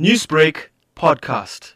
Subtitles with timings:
[0.00, 1.74] Newsbreak podcast.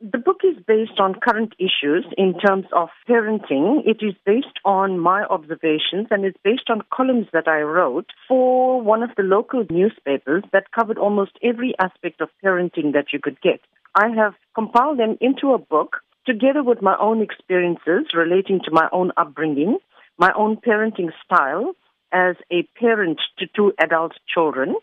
[0.00, 3.82] The book is based on current issues in terms of parenting.
[3.84, 8.80] It is based on my observations and it's based on columns that I wrote for
[8.80, 13.38] one of the local newspapers that covered almost every aspect of parenting that you could
[13.42, 13.60] get.
[13.94, 18.88] I have compiled them into a book together with my own experiences relating to my
[18.92, 19.76] own upbringing,
[20.16, 21.74] my own parenting style
[22.12, 24.74] as a parent to two adult children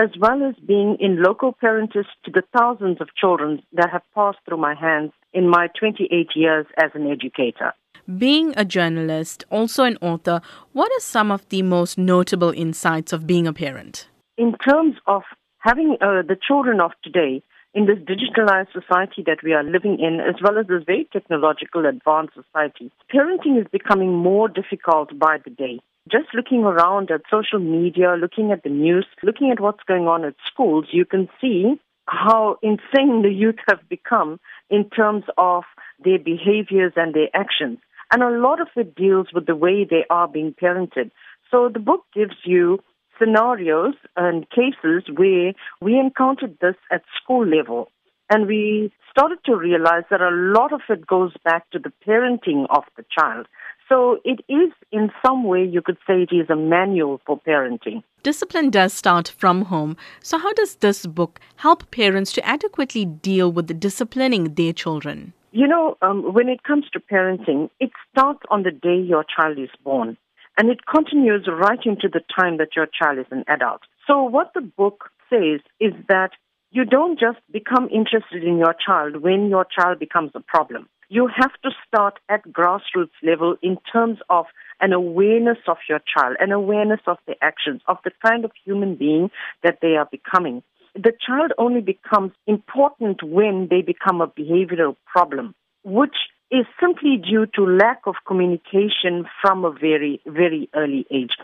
[0.00, 4.38] as well as being in loco parentis to the thousands of children that have passed
[4.46, 7.74] through my hands in my 28 years as an educator.
[8.16, 10.40] Being a journalist, also an author,
[10.72, 14.08] what are some of the most notable insights of being a parent?
[14.38, 15.22] In terms of
[15.58, 17.42] having uh, the children of today
[17.74, 21.84] in this digitalized society that we are living in, as well as this very technological
[21.84, 25.78] advanced society, parenting is becoming more difficult by the day
[26.10, 30.24] just looking around at social media, looking at the news, looking at what's going on
[30.24, 35.64] at schools, you can see how insane the youth have become in terms of
[36.04, 37.78] their behaviors and their actions.
[38.12, 41.10] And a lot of it deals with the way they are being parented.
[41.50, 42.80] So the book gives you
[43.20, 47.90] scenarios and cases where we encountered this at school level.
[48.28, 52.66] And we started to realize that a lot of it goes back to the parenting
[52.70, 53.46] of the child.
[53.90, 58.04] So it is, in some way, you could say it is a manual for parenting.
[58.22, 59.96] Discipline does start from home.
[60.22, 65.32] So, how does this book help parents to adequately deal with disciplining their children?
[65.50, 69.58] You know, um, when it comes to parenting, it starts on the day your child
[69.58, 70.16] is born.
[70.56, 73.80] And it continues right into the time that your child is an adult.
[74.06, 76.30] So, what the book says is that
[76.72, 81.26] you don't just become interested in your child when your child becomes a problem you
[81.26, 84.46] have to start at grassroots level in terms of
[84.80, 88.94] an awareness of your child, an awareness of the actions, of the kind of human
[88.94, 89.28] being
[89.64, 90.62] that they are becoming.
[90.94, 96.16] The child only becomes important when they become a behavioral problem, which
[96.52, 101.36] is simply due to lack of communication from a very, very early age.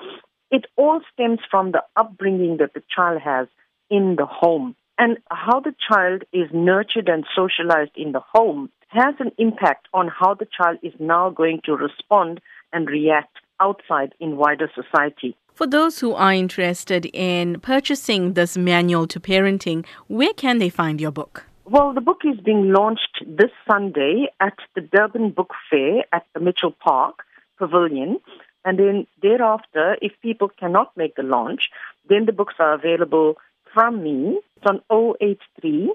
[0.53, 3.49] It all stems from the upbringing that the child has
[3.91, 9.15] in the home and how the child is nurtured and socialized in the home has
[9.19, 12.41] an impact on how the child is now going to respond
[12.73, 15.37] and react outside in wider society.
[15.55, 21.01] For those who are interested in purchasing this manual to parenting, where can they find
[21.01, 21.45] your book?
[21.65, 26.41] Well, the book is being launched this Sunday at the Durban Book Fair at the
[26.41, 27.25] Mitchell Park
[27.59, 28.21] Pavilion.
[28.65, 31.71] And then thereafter, if people cannot make the launch,
[32.09, 33.37] then the books are available
[33.77, 34.41] from me.
[34.57, 34.81] It's on
[35.21, 35.93] 083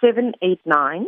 [0.00, 1.06] 789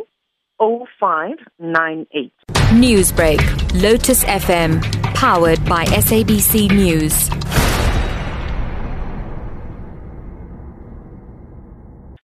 [0.57, 2.31] 0598.
[2.71, 4.81] Newsbreak, Lotus FM,
[5.13, 7.29] powered by SABC News.